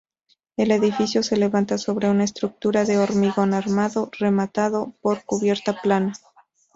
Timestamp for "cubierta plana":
5.25-6.13